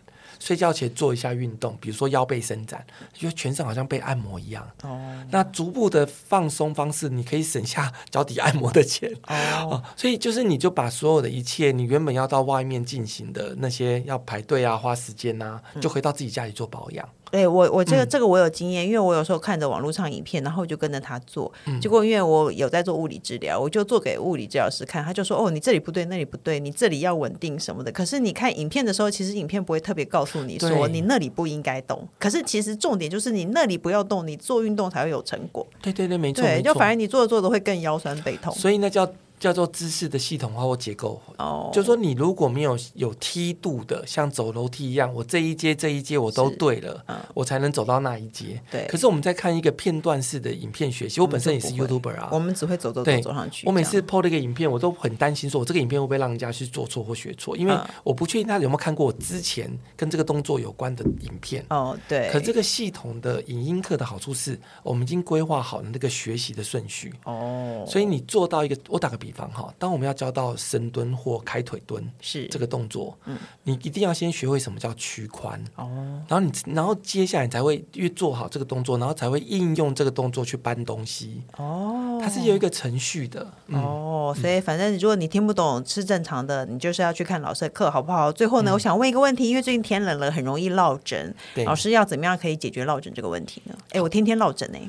[0.44, 4.68] 睡觉前做一下运动，比如说腰背伸展，觉得全身好像被按摩一样。
[4.83, 9.11] 哦，那逐步的放松方式，你可以省下脚底按摩的钱。
[9.26, 9.33] 哦，
[9.72, 17.09] 哦，所以就是你就把所有的一切，你原本要到外面进行的那些要排队啊、花时间啊，就回到自己家里做保养。
[17.30, 21.52] 对我，我这个这个我有经验，因为我有时候看着网络上影片，然后就跟着他做。
[21.80, 32.06] 结果因为我有在做物理治疗，我就做给物理治疗师看，他就说：“哦，你这里不对，那里不对，你这里要稳定什么的。”可是你看影片的时候，其实影片不会特别告诉你说你那里不应该动。
[32.18, 35.66] 可是其实重点就是你那里不要动，你做运动才会有成果。
[35.82, 36.42] 对对对，没错。
[36.42, 38.54] 对，就反而你做着做着会更腰酸背痛。
[38.54, 39.10] 所以那叫。
[39.44, 41.20] 叫做姿势的系统化或结构。
[41.37, 48.59] 哦，就是说你如果没有有梯度的，像走楼梯一样，我这一阶这一阶我都对了，嗯，我才能走到那一阶。
[48.70, 48.87] 对。
[48.88, 53.66] 可是我们在看一个片段式的影片学习，我本身也是 YouTuber 啊，我们只会走走走走上去。
[53.66, 57.54] 我每次 PO 了一个影片，我都很担心说，我这个影片会不会让人家去做错或学错？
[57.54, 61.62] 因为我不确定他有没有看过我之前跟这个动作有关的影片。
[61.68, 62.30] 哦，对。
[62.33, 67.12] 可这个系统的影音课的好处是，我们已经规划好了那个学习的顺序。
[67.24, 67.85] 哦。
[67.87, 72.48] 所以你做到一个，我打个比方哈，当我们要教到深蹲或开腿蹲是。
[72.54, 75.58] 这个动作，嗯，你一定要先学会什么叫屈髋。
[75.74, 81.42] 哦，然后你然后接下来你才会越做好这个动作，然后才会应用这个动作去搬东西。
[81.56, 88.30] 哦，它是有一个程序的哦，所以反正如果你听不懂是正常的，你就是要去看老师的课好不好？
[88.30, 93.74] 最后呢，我想问一个问题，因为最近天冷了，很容易落枕，老师要怎么样可以解决落枕这个问题呢？
[93.90, 94.80] 哎，我天天落枕哎。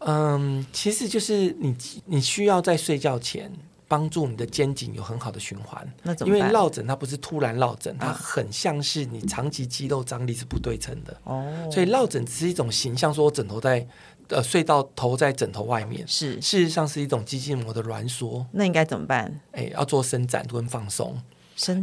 [0.00, 3.50] 嗯，其实就是你你需要在睡觉前
[3.88, 5.84] 帮助你的肩颈有很好的循环。
[6.02, 6.38] 那怎么办？
[6.38, 11.20] 因为落枕它不是突然落枕，它很像是你长期肌肉张力是不对称的。
[11.24, 13.84] 哦，所以落枕只是一种形象，说我枕头在
[14.28, 18.46] 呃睡到头在枕头外面，是事实上是一种肌筋膜的挛缩。
[18.52, 19.40] 那应该怎么办？
[19.52, 21.20] 哎，要做伸展跟放松。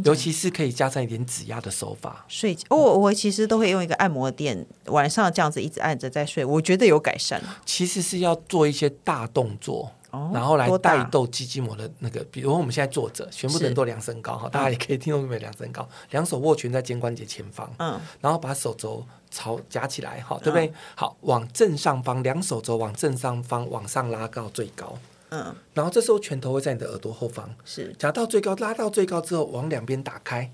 [0.04, 2.24] 尤其是可以加上一点指压的手法。
[2.28, 7.38] 睡哦，我其实都会用一个按摩垫，晚上这样子一直按着在睡，我觉得有改善。
[7.66, 12.24] 其实是要做一些大动作，哦、然后来带动肌筋膜的那个。
[12.30, 15.40] 比如我们现在坐着，全部人都量身高哈，大家也可以听懂没有？
[15.40, 20.68] 量身高，两手握拳在肩关节前方，嗯，然后把手肘朝夹起来，哈，对不对？
[20.68, 24.96] 嗯、好，往正上方，两手肘往正上方往上拉到最高。
[25.30, 30.50] 嗯，然后这时候拳头会在你的耳朵后方，是夹到最高，拉到最高之后往两边打开，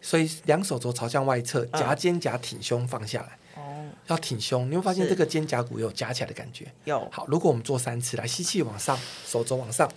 [0.00, 3.38] 所以两手肘朝向外侧，夹肩夹挺胸放下来。
[3.56, 6.66] 哦，要挺胸，你会发现这个肩胛骨有夹起来的感觉。
[6.84, 9.90] 有好，如果我们做三次，来吸气往上，手肘往上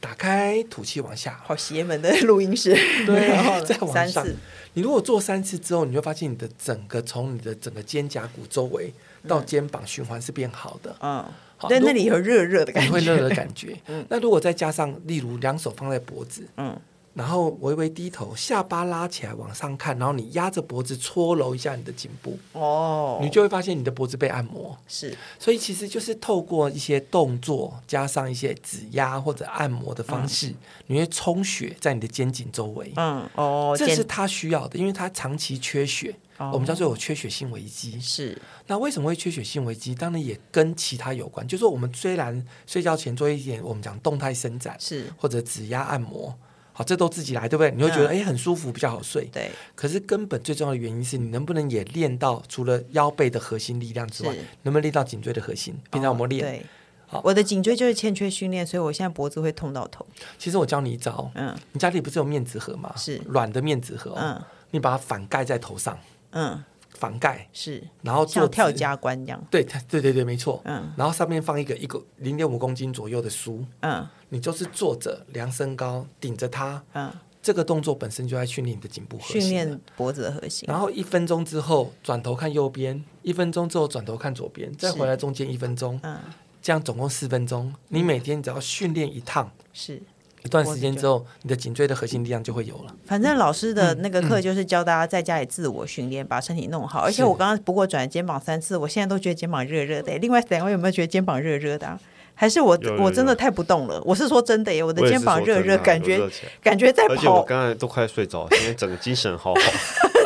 [0.00, 1.40] 打开，吐气往下。
[1.44, 2.74] 好邪门的录音室，
[3.06, 4.26] 对， 然后再往上。
[4.74, 8.92] 你如果做三次之后，你会发现你的整个从你的整个肩胛骨周围
[9.26, 10.94] 到肩膀循环是变好的。
[11.00, 11.24] 嗯。
[11.68, 13.76] 在那里有热热的感觉，会热热的感觉。
[13.88, 16.80] 嗯，那如果再加上，例如两手放在脖子，嗯，
[17.18, 24.78] 然后微微低头，下巴拉起来往上看，然后你压着脖子搓揉一下你的颈部，哦，你就会发现你的脖子被按摩。
[24.86, 30.54] 是，所以其实就是透过一些动作，加上一些指压或者按摩的方式，
[30.86, 32.92] 你会充血在你的肩颈周围。
[32.94, 36.14] 嗯，哦，这是他需要的，因为他长期缺血。
[36.52, 38.40] 我们叫做有缺血性危机，是。
[38.68, 39.92] 那为什么会缺血性危机？
[39.92, 41.44] 当然也跟其他有关。
[41.48, 46.32] 就是说我们虽然睡觉前做一点我们讲动态伸展，是或者指压按摩，
[46.78, 47.72] 好，这都自己来，对不对？
[47.72, 49.24] 你会觉得哎、嗯、很舒服，比较好睡。
[49.32, 49.50] 对。
[49.74, 55.76] 可是根本最重要的原因是你能不能也练到除了腰背的核心力量之外，能不能练到颈椎的核心？
[55.90, 56.40] 平常我们练。
[56.40, 56.64] 对。
[57.08, 60.06] 好，我的颈椎就是欠缺训练，所以我现在脖子会痛到头。
[60.38, 62.92] 其实我教你一招，嗯，你家里不是有面纸盒吗？
[62.96, 65.98] 是软的面纸盒，嗯，你把它反盖在头上，
[66.30, 66.62] 嗯。
[66.98, 69.40] 反盖是，然后做跳加关这样。
[69.50, 70.60] 对，对对对，没错。
[70.64, 73.64] 嗯，然后上面放一个一个零点五公斤左右的书。
[73.80, 76.82] 嗯，你就是坐着量身高，顶着它。
[76.94, 80.66] 嗯，这个动作本身就在训练你的颈部核心，训练脖子的核心。
[80.68, 85.98] 然后一分钟之后转头看右边，一分钟之后转头看左边，再回来中间一分钟。
[86.02, 86.18] 嗯，
[86.60, 87.72] 这样总共四分钟。
[87.88, 89.50] 你每天只要训练一趟。
[89.72, 90.02] 是。
[90.44, 92.94] 一段时间之后，你的颈椎的核心力量就会有了。
[93.04, 97.00] 反正老师的那个课就是教大家在家里自我训练，把身体弄好。
[97.00, 100.16] 而且我刚刚不过转肩膀三次，我现在都觉得肩膀热热的。
[100.18, 101.98] 另外两位有没有觉得肩膀热热的啊？
[102.34, 104.00] 还是我我真的太不动了？
[104.04, 106.20] 我是说真的耶，我的肩膀热热，感觉
[106.62, 107.14] 感觉在跑。
[107.14, 109.60] 而且我刚才都快睡着了，今天整个精神好好。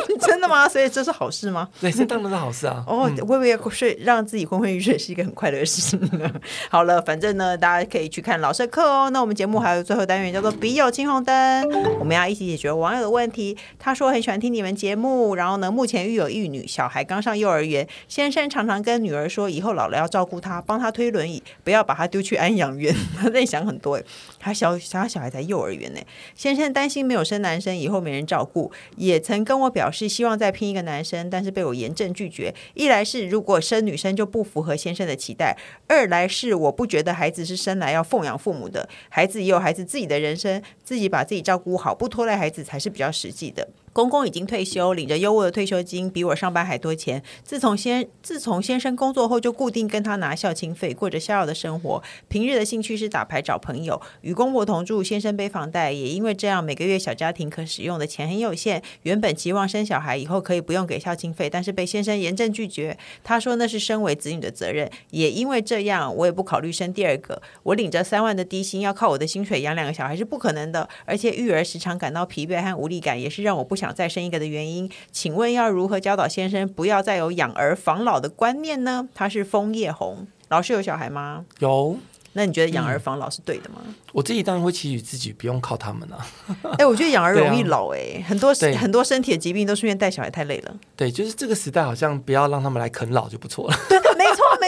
[0.43, 0.67] 真的吗？
[0.67, 1.69] 所以这是好事吗？
[1.79, 2.83] 对，这当然是好事啊。
[2.85, 6.29] 哦，会不会睡让自己昏昏欲睡是一个很快乐的事情呢？
[6.69, 9.09] 好了，反正呢，大家可以去看老师的课哦。
[9.11, 11.63] 那我们节目还有最后单元叫做“笔友青红灯”，
[11.97, 13.55] 我们要一起解决网友的问题。
[13.79, 22.93] 他说很喜欢听你们节目，然后呢，目前育有一女，小孩刚上幼儿园，先生常常跟女儿说，以后老了要照顾她，帮她推轮椅，不要把她丢去安养院。
[23.17, 24.03] 他在想很多哎，
[24.37, 26.01] 他小小小孩在幼儿园呢。
[26.35, 30.03] 先生担心没有生男生以后没人照顾，也曾跟我表示。
[30.09, 32.53] 希望再拼一个男生，但是被我严正拒绝。
[32.73, 35.55] 一来是如果生女生就不符合先生的期待；
[35.87, 43.67] 二来是我不觉得孩子是生来要奉养父母的，孩子也有孩子自己的人生，自己把自己照顾好，不拖累孩子才是比较实际的。
[43.93, 47.21] 公公已经退休，领着优渥的退休金，比我上班还多钱。
[47.43, 52.01] 自从先自从先生工作后，就固定跟他拿孝亲费，过着逍遥的生活。
[52.27, 55.03] 平日的兴趣是打牌、找朋友，与公婆同住。
[55.03, 58.81] 先生背房贷，也因为这样，每个月小家庭可使用的钱很有限。
[59.03, 62.97] 原本期望生小孩以后可以不用给孝亲费，但是被先生严正拒绝。
[63.23, 64.89] 他说那是身为子女的责任。
[65.11, 67.39] 也因为这样，我也不考虑生第二个。
[67.61, 70.89] 我领着三万的低薪，要靠我的薪水养两个小孩是不可能的。
[71.05, 73.82] 而且育儿时常感到疲惫和无力感，也是让我不想。
[73.83, 79.09] 想再生一个的原因，请问要如何教导先生不要再有养儿防老的观念呢？
[79.13, 81.43] 他是枫叶红老师，有小孩吗？
[81.59, 81.97] 有。
[82.35, 83.81] 那你觉得养儿防老是对的吗？
[83.85, 86.25] 嗯我自己当然会期许自己不用靠他们啊。
[86.63, 90.73] 哎、欸，我觉得养儿 容易老哎、欸，啊、很多很多身体的疾病都是因为带小孩太累了。
[90.95, 93.75] 对，就是这个时代好像不要让他们来啃老就不错了。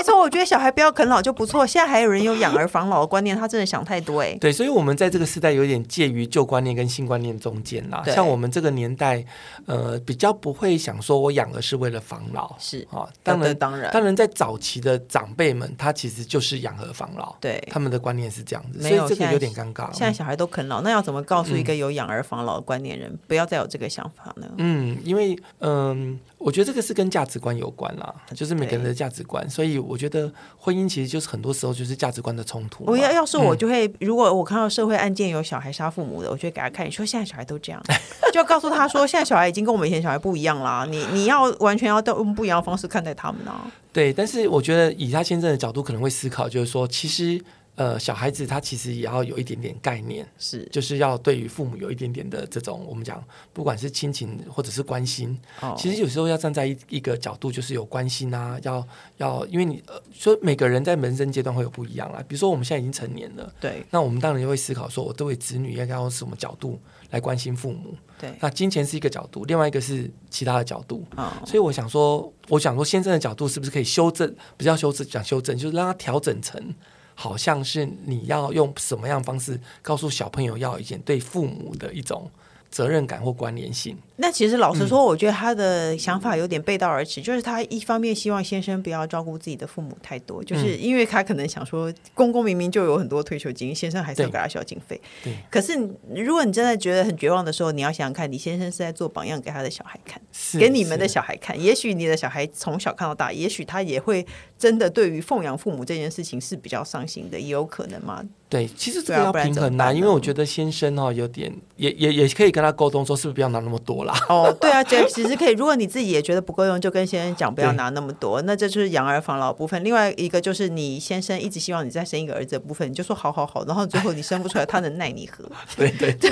[0.05, 1.65] 错，我觉得小孩不要啃老就不错。
[1.65, 4.37] 现在还有人有养儿防老的观念，他真的想太多哎、欸。
[4.37, 8.03] 对，所以我们在这个时代有点介于旧观念跟新观念中间啦。
[8.05, 9.25] 像我们这个年代，
[9.65, 19.91] 呃，比较不会想说我养儿是为了防老，是啊，当然当然，当然在早期的长辈们，他其实就是养儿防老，对，他们的观念是这样子，所以这个有点尴尬。
[19.91, 24.47] 现在小孩都啃老，那要怎么告诉一个有养儿防老的观念人，嗯、不要再有这个想法呢？
[24.57, 32.83] 嗯，因为嗯，我觉得这个是跟价值观有关啦，就是每个人的价值观，所以我觉得婚姻其实就是很多时候就是价值观的冲突。
[32.85, 37.81] 我要要是我就会，嗯、如果我看到社会案件有小孩杀父母的，我就会给他看，你说现在小孩都这样，
[38.31, 43.65] 就要告诉他说，现在小孩已经跟我们以前小孩不一样啦，你你要完全要用不一样的方式看待他们啊。
[43.91, 47.41] 对，但是我觉得以他先生的角度可能会思考，就是说其实。
[47.75, 53.21] 呃，小孩子他其实也要有一点点概念，是，就是要对于父母有一点点的这种我们讲，
[53.51, 62.23] 不管是亲情或者是关心，哦、其实有时候要站在一一个角度，就是有关心啊，要要，因为你呃，说每个人在人生阶段会有不一样啦。
[62.27, 67.93] 比如说我们现在已经成年了，对，那我们当然就会思考说，我作为子女应该用什么角度来关心父母？
[68.17, 71.05] 对，那金钱是一个角度，另外一个是其他的角度。
[71.17, 74.33] 哦、所以我想说，我想说，先生的角度是不是可以修正？
[74.55, 76.73] 不叫修正，讲修正，就是让他调整成。
[77.15, 82.29] 好像是你要用什么样方式告诉小朋友要一件对父母的一种
[82.75, 83.97] 责任感或关联性。
[84.17, 87.21] 那其实老实说，我觉得他的想法有点背道而驰。
[87.21, 94.99] 嗯、就是他一方面希望先生不要照顾自己的父母太多，就是因为他可能想说，公公明明就有很多退休金，先生还是要给他小经费。
[95.23, 95.33] 对。
[95.49, 95.73] 可是
[96.13, 101.57] 如果你真的觉得很绝望的时候，你要想想看，你先生是在做榜样给他的小孩看，是给你们的小孩看。
[101.57, 104.25] 也许你的小孩从小看到大，也许他也会
[104.57, 108.21] 真的对于奉养父母这件事情是比较上心的，也有可能嘛。
[108.55, 114.13] 对，其实这个要平衡呐，因为我觉得先生哦，有点也也也可以跟他沟通，说是不是不要拿那么多啦。
[114.29, 115.53] 哦， 对啊，这其实可以。
[115.53, 118.41] 如果你自己也觉得不够用，就跟先生讲不要拿那么多。
[118.43, 119.83] 那这就是养儿防老部分。
[119.83, 125.43] 另外一个就是你先生一直希望你再生一个儿子的部分，你就说好好好，然后最后你生不出来，他能奈你何？
[125.75, 126.31] 对对 对，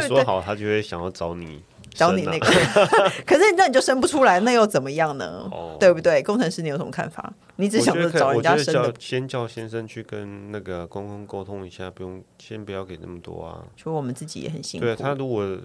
[0.00, 1.60] 你说好，他就会想要找你。
[1.96, 2.46] 找你那个，
[3.26, 5.48] 可是那你就生不出来，那又怎么样呢？
[5.50, 6.22] 哦、对不对？
[6.22, 7.32] 工程师，你有什么看法？
[7.56, 8.94] 你只想着找人家生的。
[8.98, 13.64] 先叫先生去跟那个公公沟通一下，不用先不要给那么多啊。
[13.76, 14.86] 说我们自己也很辛苦。
[14.86, 15.58] 对他如果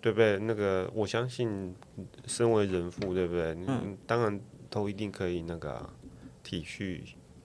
[0.00, 0.38] 对不对？
[0.38, 1.74] 那个我相信，
[2.26, 3.54] 身为人父，对不对？
[3.66, 4.40] 嗯，当然
[4.70, 5.90] 都一定可以那个、啊、
[6.42, 7.00] 体恤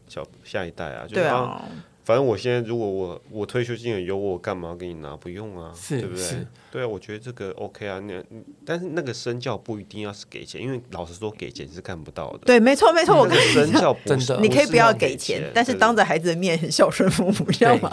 [0.07, 1.05] 小下一代啊。
[1.07, 1.63] 对啊。
[2.05, 5.15] 反正我现在如果我我退休金有我干嘛给你拿？
[5.15, 6.45] 不用啊，对不对？
[6.73, 7.99] 是对啊，我觉得这个 OK 啊。
[7.99, 8.23] 那
[8.65, 12.39] 但是那个身教不一定要是给钱，因为老实说给钱是看不到的。
[12.45, 17.89] 对，没错没错，我跟你身教真的，你可以不要给钱，但是当着孩子的面很孝顺父母，知道吗？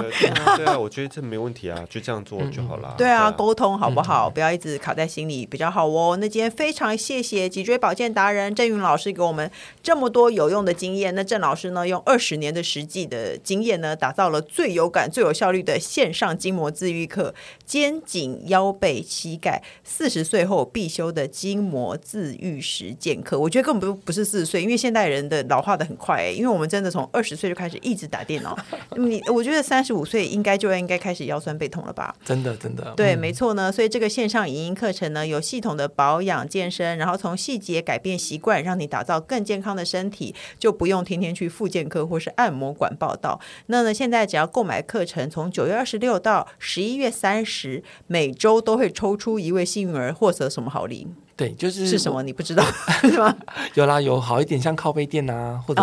[0.57, 2.95] 对啊，我觉得这没问题啊，就这样做就好了。
[2.99, 4.29] 对啊，沟通好不好？
[4.29, 6.17] 不要一直卡在心里比较好哦。
[6.21, 9.49] 那今天非常谢谢脊椎保健达人郑云老师给我们
[9.83, 11.15] 这么多有用的经验。
[11.15, 17.35] 那郑老师呢，用二十年的实际的经验呢，打造了最有有感最有效率的线上筋膜自愈课，
[17.67, 23.39] 肩颈腰背膝盖四十岁后必修的筋膜自愈实践课。
[23.39, 28.57] 我觉得根本不不是四十岁，因为现代人的老化的很快，欸，因为我们真的从二十岁就开始一直打电脑。
[28.97, 32.15] 你我觉得三十五岁应该就应该开始腰酸背痛了吧？
[32.25, 33.71] 真的真的，对，嗯、没错呢。
[33.71, 43.39] 所以这个线上影音课程呢，有系统的保养健身，然后从细节改变习惯，让你打造更健康的身体，就不用天天去复健科或是按摩馆报道。
[43.67, 44.71] 那呢，现在只要购。
[44.71, 51.07] 买课程从九月二十六到十一月三十，每周都会抽出一位幸运儿，获得什么好礼？
[51.41, 52.23] 对，就是是什么？
[52.23, 52.63] 你不知道
[53.01, 53.35] 是吗？
[53.73, 55.81] 有啦，有好一点，像靠背垫啊，或者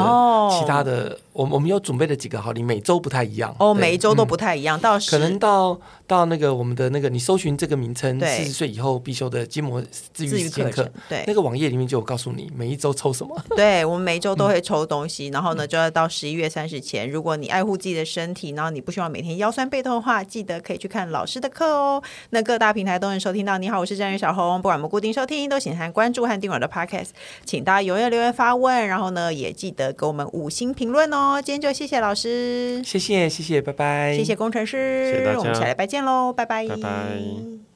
[0.52, 1.10] 其他的。
[1.10, 1.20] Oh.
[1.38, 3.56] 我我们有准备了几个好礼，每周不太一样。
[3.60, 4.78] 哦，每一周都不太一样。
[4.80, 9.80] 嗯、到可能到到那个我们的那个，你搜寻这个名称，四十岁以后必修的筋膜
[10.14, 13.40] 治愈课程，对，那个网页里面就有告诉你每一周抽什么。
[13.56, 17.08] 对，我们每一周都会抽东西，嗯、然后呢，就要到十一月三十前。
[17.08, 22.02] 如果你爱护自己的身体，然后你不希望每天腰酸背痛的话，记得可以去看老师的课哦。
[22.32, 23.60] 那各大平台都能收听到。
[23.60, 24.58] 你好，我是詹宇小红。
[24.60, 27.10] 不管我们固定收听，都请按关注和订阅我的 Podcast。
[27.46, 31.42] 请大家踊跃留言发问，然后呢，也记得给我们五星评论哦。
[31.42, 37.67] 今天就谢谢老师，谢谢谢谢，拜拜，谢谢工程师，谢谢大家，我们下礼拜见喽，拜拜，拜拜。